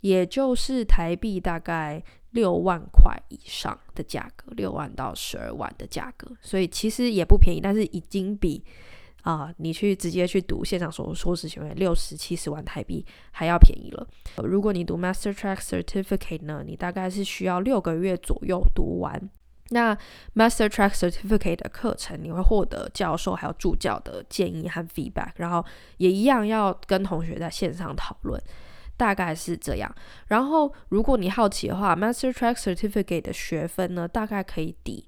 [0.00, 2.02] 也就是台币大概。
[2.36, 8.62] 六万块以上的价格，六万到十二万的价格，所以其实也不便宜，但是已经比
[9.22, 14.06] 啊、你去直接去读线上硕硕士学位六十七十万台币还要便宜了。
[14.36, 19.20] 如果你读 Master Track Certificate 呢，你大概是需要六个月左右读完。
[19.70, 19.92] 那
[20.36, 25.64] Master Track Certificate 的课程，你会获得教授还有助教的建议和 feedback，然后
[25.96, 28.40] 也一样要跟同学在线上讨论。
[28.96, 29.94] 大概是这样，
[30.28, 35.06] 然后如果你好奇的话，Master Track Certificate 的学分呢，大概可以抵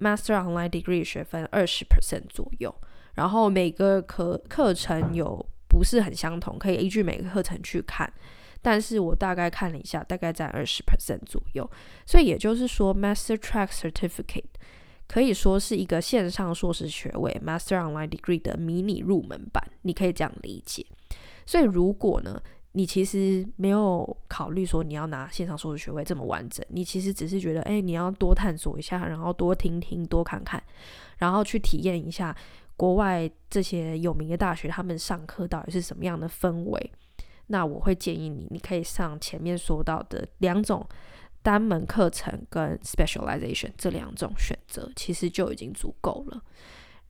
[0.00, 2.74] Master Online Degree 学分二十 percent 左右。
[3.14, 8.12] 然后每个课课程有不是很相同，可以依据每个课程去看。
[8.60, 11.70] 但是我大概看了一下，大概在二十 percent 左右。
[12.06, 14.44] 所以也就是说，Master Track Certificate
[15.06, 20.86] 可以说是一个线上硕士学位 Master Online Degree 的迷你入门版，你可以这样理解。
[21.44, 22.40] 所以如果呢，
[22.72, 30.62] 你其实没有考虑说你要拿线上硕士学位这么完整，你其实只是觉得，哎，你要多探索一下，然后多听听，多看看，
[31.18, 32.34] 然后去体验一下
[32.76, 36.90] 国外这些有名的大学他们上课到底是什么样的氛围。
[37.48, 40.86] 那我会建议你，你可以上前面说到的两种
[41.42, 46.42] 单门课程跟 specialization 这两种选择，其实就已经足够了，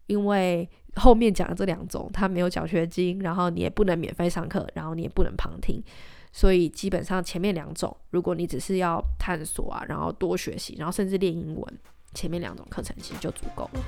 [0.06, 0.68] 因为。
[0.96, 5.82] 后面讲的这两种，它没有奖学金，然后你也不能免费上课，然后你也不能旁听，
[6.32, 11.78] 所以基本上前面两种，如果你只是要探索啊，然后多学习，然后甚至练英文，
[12.12, 13.80] 前面两种课程其实就足够了。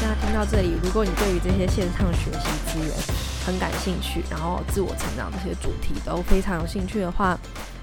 [0.00, 7.38] 那听到这里，如果你对于这些线上学习资源，很感兴趣，然后自我成长这些主题都非常有兴趣的话，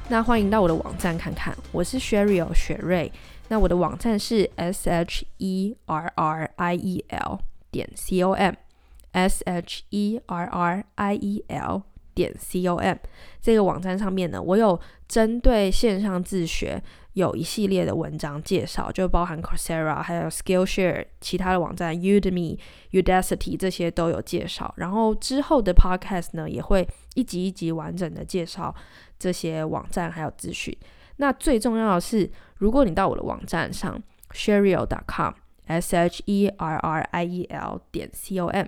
[0.10, 1.56] 那欢迎到我的网站看看。
[1.72, 3.12] 我是 Sherry 雪瑞，
[3.48, 10.46] 那我的网站是 s h e r r i e l 点 c o m，s h e r
[10.46, 12.96] r i e l 点 com
[13.42, 16.82] 这个网站上面呢，我有针对线上自学
[17.14, 22.58] 有一系列的文章介绍，就包含 Coursera 还有 Skillshare 其他的网站 Udemy、
[22.92, 24.74] Udacity 这些都有介绍。
[24.78, 28.74] 然后之后的 Podcast 呢，也会一集一集完整的介绍
[29.20, 30.76] 这些网站还有资讯。
[31.18, 35.34] 那最重要的是，如果你到我的网站上 Sheriel.com
[35.66, 38.68] s h e r r i e l 点 c o m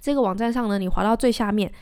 [0.00, 1.72] 这个网站上呢，你滑到最下面。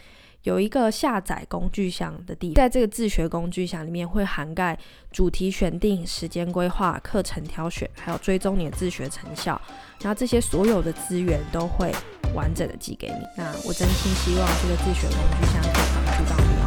[0.44, 4.78] 有一个下载工具箱的地方，在这个自学工具箱里面会涵盖
[5.10, 9.58] 主题选定、时间规划、课程挑选，还有追踪你的自学成效。
[10.02, 11.90] 那这些所有的资源都会
[12.34, 13.14] 完整的寄给你。
[13.38, 16.64] 那我真心希望这个自学工具箱可以帮助到你哦。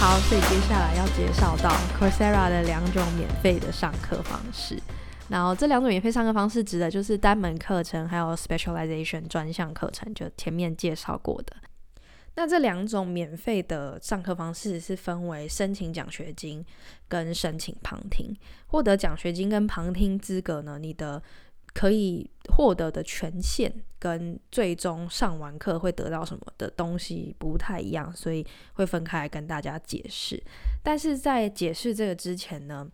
[0.00, 4.82] 好，所以接下来要介绍到 Coursera 的两种免费的上课方式。
[5.28, 11.54] 然后这两种免费上课方式指的就是单门课程，还有 specialization 专项课程，就前面介绍过的。
[12.34, 16.64] 那这两种免费的上课方式是分为申请奖学金
[17.08, 18.32] 跟申请旁听。
[18.68, 21.20] 获得奖学金跟旁听资格呢，你的
[21.74, 30.40] 可以获得的权限跟最终上完课会得到什么的东西不太一样，所以会分开来跟大家解释。
[30.80, 32.88] 但是在解释这个之前呢，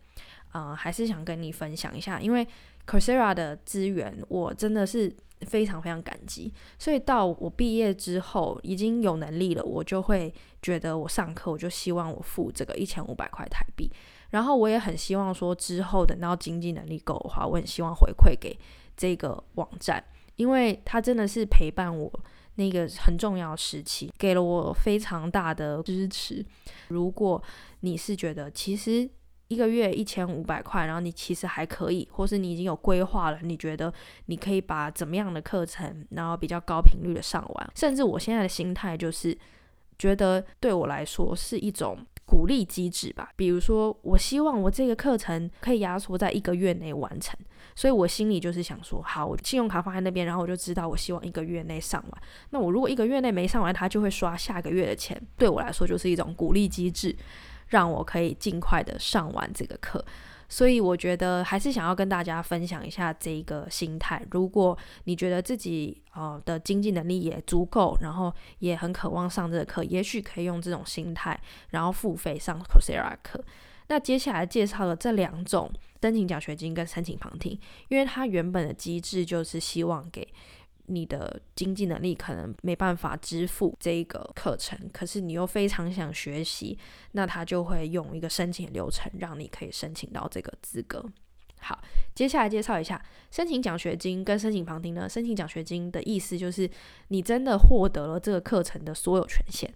[0.55, 2.47] 呃，还是想跟你分享一下，因为
[2.87, 13.91] Coursera 的资源我真的是非常非常感激，所以到我毕业之后已经有能力了，我就会觉得我上课我就希望我付这个一千五百块台币，
[14.29, 18.57] 然后我也很希望说之后等到经济能力够的话，我很希望回馈给
[18.95, 20.01] 这个网站，
[20.37, 22.09] 因为它真的是陪伴我
[22.55, 26.45] 那个很重要的时期，给了我非常大的支持。
[26.87, 27.43] 如果
[27.81, 29.09] 你是觉得其实。
[29.47, 33.93] 一个月一千五百块，然后你其实还可以，或是你已经有规划了，你觉得
[34.25, 39.37] 你可以把怎么样的课程，然后比较高频率的上完，甚至我现在的心态就是
[39.99, 43.31] 觉得对我来说是一种鼓励机制吧。
[43.35, 47.39] 比如说，我希望我这个课程可以压缩在一个月内完成，
[47.75, 52.21] 所以我心里就是想说，好，我信用卡放在那边，然后我就知道我希望一个月内上完。
[52.49, 57.15] 那我如果一个月内没上完，他就会刷下个月的钱，对我来说就是一种鼓励机制。
[57.75, 60.01] 让我可以尽快的上完这个课，
[60.47, 64.25] 所以我觉得还是想要跟大家分享一下这个心态。
[64.31, 71.37] 如果你觉得自己呃的经济能力也足够，然后也很渴望上这个课，也许可以用这种心态，
[71.71, 73.43] 然后付费上 Coursera 课。
[73.87, 75.69] 那接下来介绍的这两种
[76.01, 77.59] 申请奖学金跟申请旁听，
[77.89, 80.25] 因为它原本的机制就是希望给。
[80.87, 86.77] 你的经济能力可能没办法支付这个课程，可是你又非常想学习，
[87.13, 91.03] 那他就会用一个申请流程，让你可以申请到这个资格。
[91.59, 91.81] 好，
[92.13, 95.09] 接下来介绍一下申请奖学金跟申请旁听呢。
[95.09, 96.69] 申请奖学金的意思就是
[97.07, 99.67] 你真的获得了这个课程的所有权限，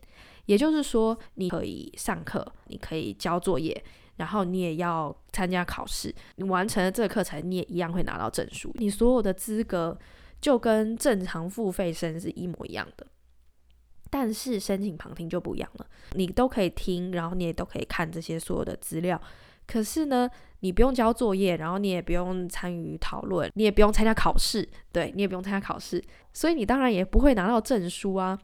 [0.46, 3.84] 也就是说你可以上课，你可以交作业，
[4.18, 9.98] 然后你也要参加考试，你完成了这个课程，你也一样会拿到证书，你所有的资格。
[10.42, 13.06] 就跟正常付费生是一模一样的，
[14.10, 15.86] 但是申请旁听就不一样了。
[16.14, 19.22] 你都可以听，然后你也都可以看这些所有的资料。
[19.68, 20.28] 可是呢，
[20.62, 28.40] 你不用交作业，然后你也不用参与讨论，你也不用参加考试，对，你也不用参加考试，所以你当然也不会拿到证书啊。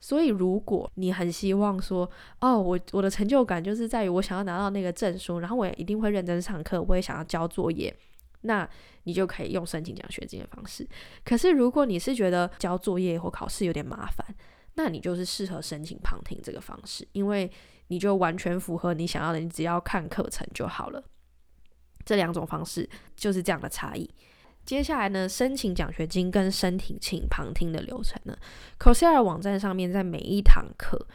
[0.00, 7.94] 所以如果你很希望说，哦，我我的成就感就是在于我想要拿到那个证书，然后我也一定会认真上课，我也想要交作业。
[8.42, 8.68] 那
[9.04, 10.86] 你就可以用申请奖学金的方式。
[11.24, 14.24] 可是如果你是觉得交作业或考试有点麻烦，
[14.74, 17.50] 那你就是适合申请旁听这个方式，因为
[17.88, 21.02] 你就完全符合你想要的，你只要看课程就好了。
[22.04, 24.08] 这两种方式就是这样的差异。
[24.64, 28.36] 接下来呢，申请奖学金跟申请请旁听的流程呢
[28.78, 31.06] ，COSER 网站上面在每一堂课。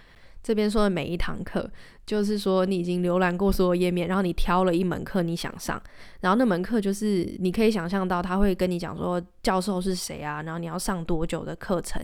[0.47, 1.69] 这边说的每一堂课，
[2.05, 5.77] 就是说你已经浏览过所有页面，然后你挑了一门课你想上，
[6.21, 12.01] 然后那门课就是你可以想象到他会跟你讲说教授是谁啊，然后你要上多久的课程，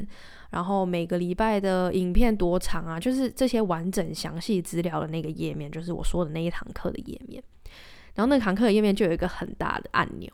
[0.50, 7.42] 然后每个礼拜的影片多长啊，就是这些完整详细资料的那个页面，就是我说的那一堂课的页面。
[8.16, 10.30] 然后那堂课的页面就有一个很大的按钮，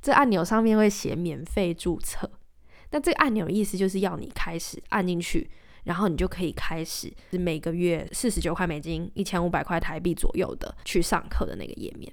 [0.00, 2.28] 这按钮上面会写免费注册，
[2.90, 5.48] 那这个按钮的意思就是要你开始按进去。
[5.84, 12.12] 然后你就可以开始每个月四十九块美金，一千五百块台币左右的去上课的那个页面。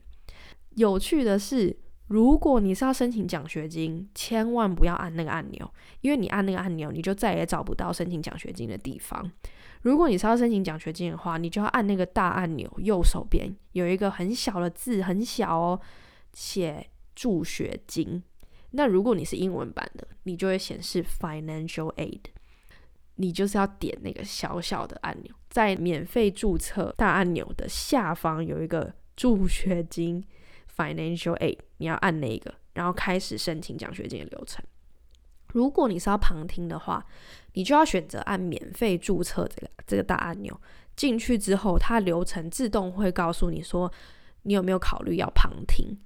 [0.75, 1.77] 有趣的是，
[2.07, 9.29] 如果你是要申请奖学金，千万不要按那个按钮，因为你按那个按钮，你就再也找不到申请奖学金的地方。
[9.81, 15.79] 如果你是要申请奖学金的话，你就要按那个大按钮，右手边有一个很小的字，很小哦，
[16.33, 18.21] 写助学金。
[18.71, 22.21] 那如果你是英文版的，你就会显示 financial aid，
[23.21, 30.23] 你就是要点那个小小的按钮，在免费注册大按钮的下方有一个助学金
[30.73, 34.63] financial aid，你要按那个，然后开始申请奖学金的流程。
[35.51, 37.05] 如果你是要旁听的话，
[37.53, 40.57] 你就要选择按免费注册这个这个大按钮。
[40.95, 43.91] 进去之后，它流程自动会告诉你说，
[44.43, 45.97] 你有没有考虑要旁听。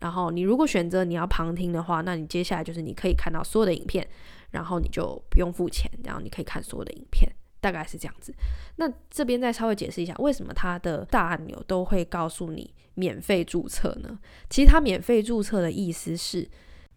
[0.00, 4.06] 然后你如果选择你要旁听的话，那你接下来就是你可以看到所有的影片，
[4.50, 7.30] 然后你就不用付钱，然后你可以看所有的影片，
[7.60, 8.34] 大概是这样子。
[8.76, 14.18] 那这边再稍微解释一下，为什么它的大按钮都会告诉你免费注册呢？
[14.48, 16.48] 其实它免费注册的意思是。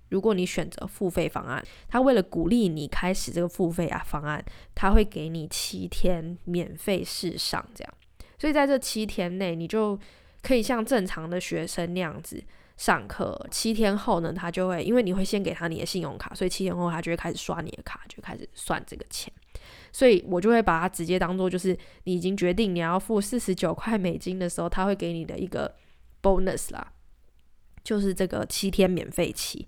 [0.09, 4.45] 如果你选择付费方案，他为了鼓励你开始这个付费啊方案，
[4.75, 7.93] 他会给你七天免费试上，这样。
[8.37, 9.99] 所以在这七天内，你就
[10.43, 12.43] 可以像正常的学生那样子
[12.83, 13.47] 上课。
[13.49, 19.31] 七天后呢，他就会因为你会先给他你的信用卡，所以七天后他就会开始刷你的卡，就开始算这个钱。
[19.93, 25.73] 所以我就会把它直接当做就是你已经决定你要付四十九块美金的时候，他会给你的一个
[26.21, 26.91] bonus 啦，
[27.85, 29.65] 就是这个七天免费期。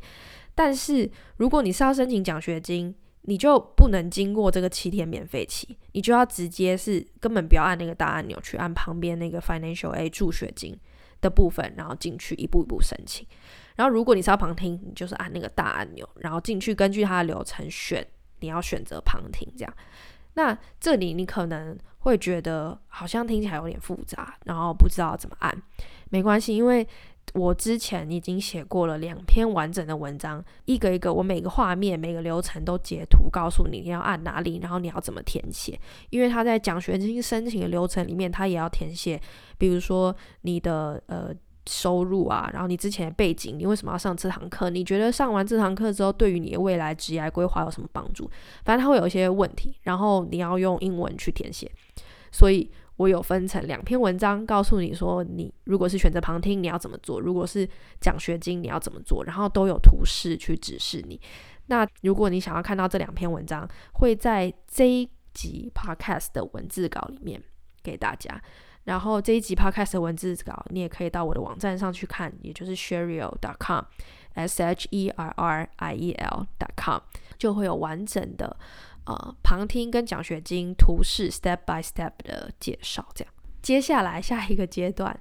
[0.53, 10.77] 但是如果你是要申请奖学金，你就不能经过这个七天免费期，你就要直接是根本不要按那个大按钮，去按旁边那个 financial aid 助学金
[11.21, 13.25] 的部分，然后进去一步一步申请。
[13.75, 18.05] 然后如果你是要旁听，你就是按那个大按钮，然后进去根据它的流程选
[18.39, 19.73] 你要选择旁听这样。
[20.33, 25.55] 那这里你可能会觉得好像听起来有点复杂，然后不知道怎么按，
[26.09, 26.87] 没关系，因为。
[27.33, 35.77] 我之前已经写过了两篇完整的文章，一个一个，我每个画面、每个流程都截图，告诉你你要按哪里，然后你要怎么填写。
[36.11, 39.19] 因为他在奖学金申请的流程里面，他也要填写，
[39.57, 41.29] 比如说你的呃
[41.67, 44.69] 收入啊，然后你之前的背景，你为什么要上这堂课？
[44.69, 48.29] 你觉得上完这堂课之后，对于你的未来职业规划有什么帮助？
[48.63, 51.69] 反正他会有一些问题，然后你要用英文去填写，
[52.31, 52.71] 所以。
[52.97, 57.67] 我有分成两篇文章，告诉你说，你如果是选择旁听，你要怎么做；如果是
[57.99, 59.25] 奖学金，你要怎么做。
[59.25, 61.19] 然后都有图示去指示你。
[61.67, 67.41] 那如果你想要看到这两篇文章，会在这一集 podcast 的文字稿里面
[67.83, 68.41] 给大家。
[68.85, 76.99] 然后这一集 podcast 的文字稿，你也可以到我的网站上去看，也就是 sherriel.com，s h e r r i e l.com，
[77.37, 78.55] 就会有完整的。
[79.05, 83.33] 呃，旁听跟奖学金图示 step by step 的介绍，这样。
[83.61, 85.19] 接下来下一个阶段，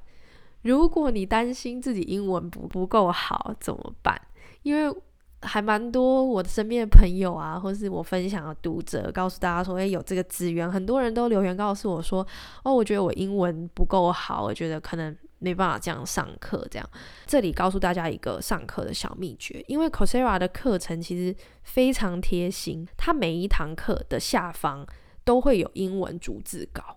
[0.63, 4.21] 如果你担心自己英文不不够好怎么办？
[4.63, 4.95] 因为
[5.43, 12.27] 还蛮多我的身边的朋友啊，或是我分享的读者，告诉大家说，诶，有这个资源，很多人都留言告诉我说，
[12.63, 15.17] 哦，我觉得我英文不够好，我觉得可能。
[15.45, 16.91] 没办法这样上课，这样。
[17.27, 24.87] 这里告诉大家一个上课的小秘诀，因为 Coursera 的课程其实非常贴心，它每一堂课的下方
[25.23, 26.97] 都会有英文逐字稿，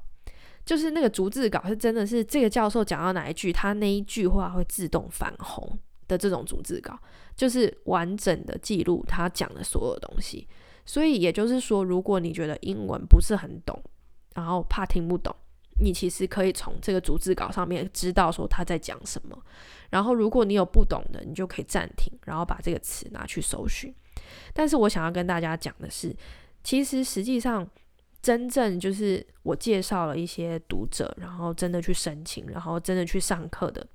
[0.65, 5.77] 就是那个逐字稿是真的是这个教授讲到哪一句，他那一句话会自动翻红
[6.07, 6.97] 的这种逐字稿，
[7.35, 10.47] 就是完整的记录他讲的所有东西。
[10.85, 13.77] 所以也就是说，如果你觉得英文不是很懂，
[14.35, 15.35] 然后怕听不懂。
[15.79, 19.37] 你其实可以从这个逐字稿上面知道说他在讲什么，
[19.89, 23.93] 然后如果你有不懂的，你就可以暂停，然后把这个词拿去搜寻。
[24.53, 26.15] 但是我想要跟大家讲的是，
[26.63, 27.67] 其实实际上
[28.21, 33.85] 真正就是我介绍了一些读者，然后真的去申请，然后真的去上课的。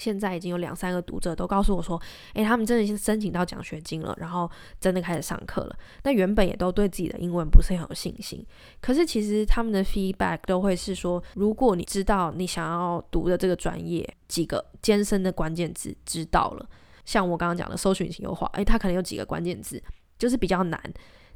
[0.00, 2.00] 现在已经有两三个读者都告诉我说，
[2.32, 5.76] 诶，他们真的是申请到奖学金了，然后真的开始上课了。
[6.04, 8.42] 那原本也都对自己的英文不是很有信心，
[8.80, 16.66] 可是其实他们的 feedback 都会是说，如果你知道你想要读的这个专业几个艰深的关键字知道了，
[17.04, 19.82] 像我刚刚讲的搜寻型优化，诶，它可能有几个关键字
[20.18, 20.80] 就是比较难。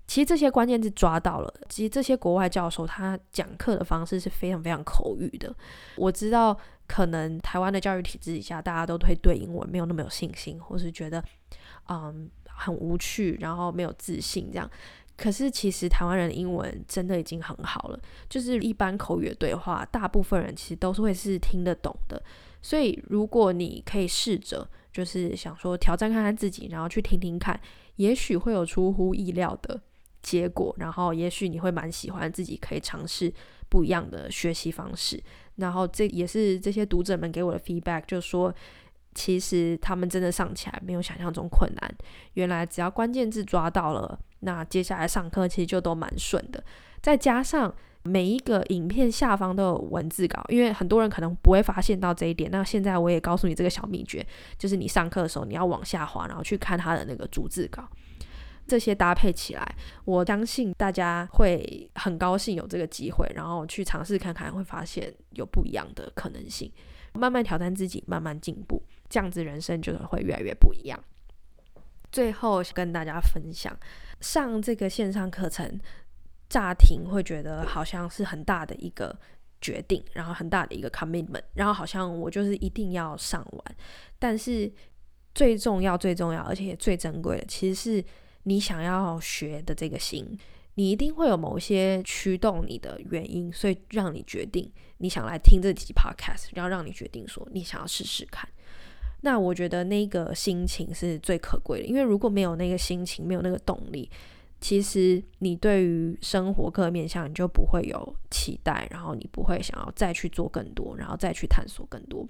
[0.07, 5.55] 其实这些关键字抓到了，其实这些国外教授他讲课的方式是非常非常口语的。
[5.97, 11.25] 我知道可能台湾的教育体制底下，大家都会对英文没有那么有信心，或是觉得
[11.89, 14.71] 嗯很无趣，然后没有自信这样。
[15.17, 22.23] 可是其实台湾人的英文真的已经很好了，就是一般口语的对话，大部分人其实都是会是听得懂的。
[22.61, 27.59] 所以如果你可以试着，就是想说挑战看看自己，然后去听听看，
[27.97, 29.81] 也许会有出乎意料的。
[30.25, 33.31] 结果，然后也许你会蛮喜欢自己可以尝试
[33.69, 35.23] 不一样的学习方式，
[35.57, 38.53] 然后这也是这些读者们给我的 feedback，就是说
[39.15, 41.95] 其实他们真的上起来没有想象中困难，
[42.33, 46.65] 原来只要关键字抓到了，那接下来上课其实就都蛮顺的。
[47.03, 47.73] 再加上
[48.03, 52.51] 每一个影片下方都有文字稿，因为很多人可能不会发现到这一点。
[52.51, 54.27] 那现在我也告诉你这个小秘诀，
[54.59, 57.87] 就是你上课的时候你要往下滑，然后去看他的那个逐字稿。
[58.67, 66.73] 这些搭配起来，我相信大家会很高兴有这个机会，然后去尝试看看，会发现有不一样的可能性。
[67.13, 70.99] 慢慢挑战自己，慢慢进步，这样子人生就会越来越不一样。
[72.11, 73.77] 最后跟大家分享，
[74.21, 75.79] 上这个线上课程，
[76.49, 79.17] 乍听会觉得好像是很大的一个
[79.61, 83.77] 决定，然后很大的一个 commitment，然后好像我就是一定要上完。
[84.19, 84.73] 但是
[85.35, 88.05] 最重要、最重要，而且最珍贵的，其实是。
[88.45, 90.39] 你想要学的这个心，
[90.75, 98.49] 你一定会有某些驱动你的原因，所以让你决定你想来听这集 podcast，然后让你决定说你想要试试看。
[99.23, 104.11] 那我觉得那个心情是最可贵的，因为如果没有那个心情，没有那个动力，
[104.61, 112.29] 其实你对于生活各面向你就不会有期待，然后你不会想要再去做更多，然后再去探索更多。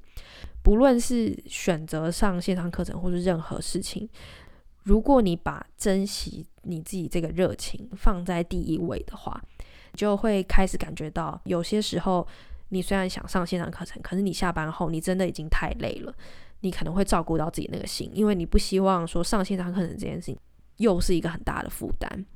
[0.62, 4.08] 不论是选择上线上课程，或是任何事情。
[4.84, 9.42] 如果你把珍惜你自己这个热情放在第一位的话，
[9.94, 12.26] 就会开始感觉到，有些时候
[12.68, 16.14] 你虽然想上线上课程，可是你下班后你真的已经太累了，
[16.60, 20.38] 你可能会照顾到自己那个心，因为你不希望说上线上课程这件事情
[20.76, 22.26] 又是一个很大的负担。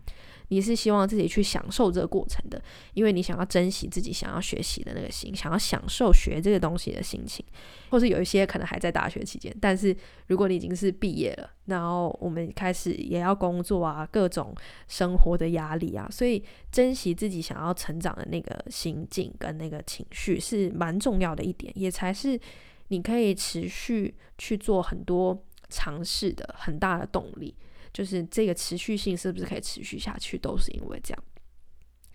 [0.49, 2.63] 你是希望自己去享受这个过程的，
[2.95, 7.45] 因为你想要珍惜自己想要学习的那个心，想要享受学这个东西的心情，
[7.91, 9.95] 或是有一些可能还在大学期间，但是
[10.27, 14.55] 如果你已经是毕业了，然后我们开始也要工作啊，各种
[14.89, 16.43] 生活的压力啊，所以
[16.73, 22.41] 珍惜自己想要成长的那个心境跟那个情绪是蛮重要的一点，也才是
[22.89, 27.55] 你可以持续去做很多尝试的很大的动力。
[27.99, 31.25] 就是这个持续性是不是可以持续下去，都是因为这样。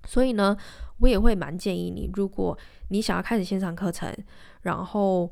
[0.07, 0.55] 所以呢，
[0.99, 2.57] 我也会蛮建议你，如果
[2.87, 4.09] 你想要开始线上课程，
[4.61, 5.29] 然后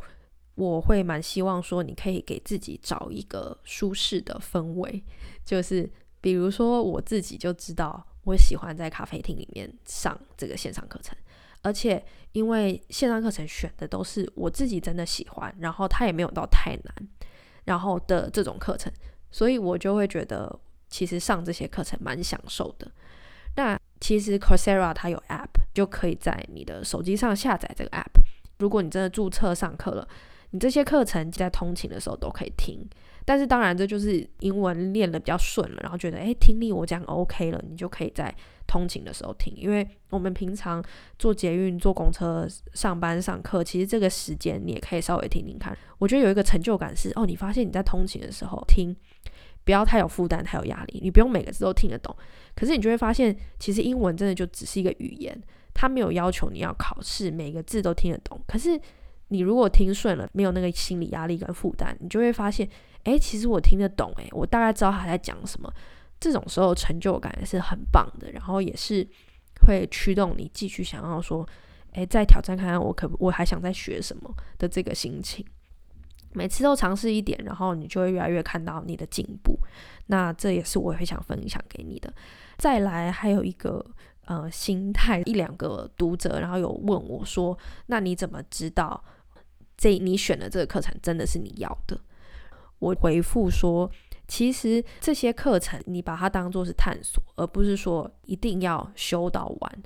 [0.56, 5.02] 我会蛮希望说，你可以给自己找一个舒适的氛围。
[5.46, 5.90] 就是
[6.20, 11.18] 比如说，我自己就知道，我喜欢在咖啡厅里面上这个线上课程，
[11.62, 16.94] 而且因为线上课程选的都是我自己真的喜欢，然后它也没有到太难，
[17.64, 18.92] 然后的这种课程。
[19.32, 20.60] 所以我就会觉得，
[20.90, 22.92] 其实上这些课程蛮享受的。
[23.56, 28.22] 那其实 Coursera 它有 App，就可以在你的手机上下载这个 App。
[28.60, 30.08] 如果你真的注册上课了，
[30.52, 32.88] 你这些课程在通勤的时候都可以听。
[33.24, 38.34] 但是当然，这就是英文练的比较顺了，然后觉得诶，听力我讲 OK 了，你就可以在
[38.72, 39.54] 通勤的时候听。
[39.58, 40.82] 因为我们平常
[41.20, 45.78] 坐捷运、坐公车、上班、上课，其实这个时间你也可以稍微听听看。
[45.98, 48.96] 我觉得有一个成就感是，哦，你发现你在通勤的时候听。
[49.64, 51.00] 不要太有负担，太有压力。
[51.04, 52.16] 你不用每个字都听得懂，
[52.56, 55.40] 可是你就会发现，其实英文真的就只是一个语言，
[55.72, 58.42] 它没有要求你要考试每个字都听得懂。
[58.48, 58.70] 可是
[59.28, 62.68] 你如果听顺了，没有那个心理压力跟负担，你就会发现，
[63.04, 65.72] 诶，其实我听得懂，诶，我大概知道他在讲什么。
[66.22, 69.06] 这种时候成就感是很棒的，然后也是
[69.66, 71.46] 会驱动你继续想要说，
[71.94, 75.46] 诶，再挑战看看我可我还想再学什么的这个心情。
[76.34, 79.60] 每次都尝试一点，然后你就会越来越看到你的进步。
[80.06, 82.14] 那这也是我会想分享给你的。
[82.58, 83.86] 再来还有一个
[84.26, 87.58] 呃心态，一两个读者然后有问我说
[87.88, 89.04] ：“那你怎么知道
[89.76, 92.00] 这你选的这个课程真的是你要的？”
[92.80, 93.92] 我回复说
[94.32, 99.84] ：“其实这些课程你把它当做是探索，而不是说一定要修到完。”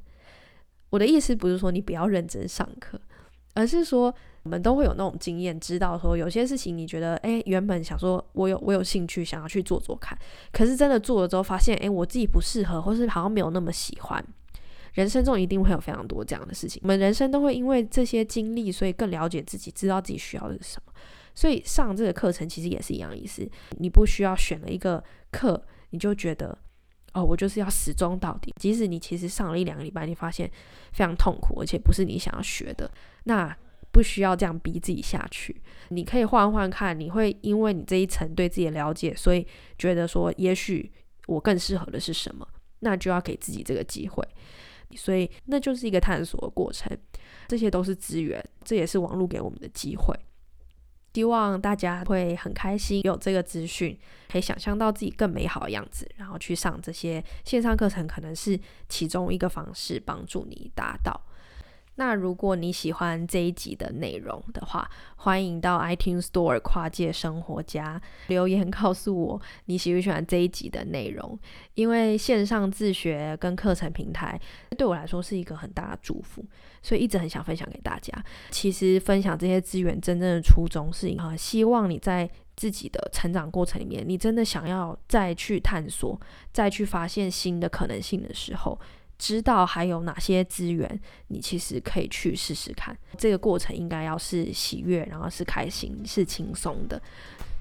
[0.91, 3.01] 我的意思不是说你不要认真上课，
[3.55, 4.13] 而是说。
[4.45, 10.15] 我们都会有那种经验，知道说有些事情你觉得，诶，原本想说我有我有兴趣想要去做做看，
[10.51, 14.23] 可是真的做了之后发现，诶，我自己不适合，或是好像没有那么喜欢。
[14.93, 20.93] 人生中一定会有非常多这样的事情，我们人生都会因为这些经历，所以更了解自己，知道自己需要的是什么。
[21.35, 26.57] 所以上这个课程其实也是一样意思，你不需要选了一个课，你就觉得，
[27.13, 28.53] 哦，我就是要始终到底。
[28.57, 30.49] 即使你其实上了一两个礼拜，你发现
[30.93, 32.89] 非常痛苦，而且不是你想要学的，
[33.25, 33.55] 那。
[33.91, 35.55] 不需要这样逼自己下去，
[35.87, 40.91] 你可以换换看，你会因为你这一层对自己的了解，所以觉得说，也许
[41.27, 42.45] 我更适合的是什么，
[42.79, 44.21] 那就要给自己这个机会。
[44.97, 46.91] 所以那就是一个探索的过程，
[47.47, 50.13] 这些都是资源，这也是网络给我们的机会。
[51.15, 53.97] 希望大家会很开心有这个资讯，
[54.29, 58.59] 可以想象到自己更美好的样子，然后去上这些线上课程，可能是
[58.89, 61.17] 其中一个方式帮助你达到。
[61.97, 71.39] 那如果你喜欢这一集的内容的话，欢迎到 iTunes Store 跨界生活家留言告诉我你喜不喜欢这一集的内容。
[71.73, 74.39] 因为线上自学跟课程平台
[74.77, 76.43] 对我来说是一个很大的祝福，
[76.81, 78.13] 所以一直很想分享给大家。
[78.51, 86.19] 其实分享这些资源真正的初衷是啊，希望你在自己的成长过程里面，你真的想要再去探索、
[86.51, 88.77] 再去发现新的可能性的时候。
[89.17, 92.95] 知道还有哪些资源，你其实可以去试试看。
[93.17, 97.01] 这个过程应该要是喜悦，然后是开心，是轻松的。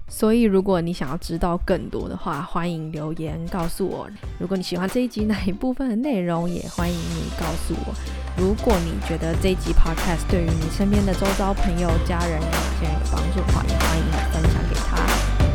[0.06, 4.06] 所以，如果你想要知道更多的话，欢迎留言告诉我。
[4.38, 7.94] 如果你喜欢这一集哪一部分的内容，也欢迎你告诉我。
[8.36, 14.96] 如果你觉得这一集 Podcast 对于你身边的周遭朋友、家人有哪些有帮助的话，也欢迎你分享给他。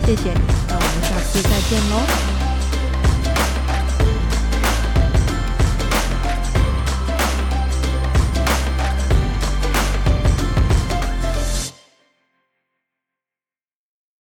[0.08, 2.39] 谢谢你，那我们下次再见喽。